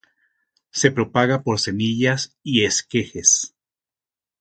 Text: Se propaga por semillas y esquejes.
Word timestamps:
Se 0.71 0.89
propaga 0.89 1.43
por 1.43 1.59
semillas 1.59 2.35
y 2.41 2.65
esquejes. 2.65 3.53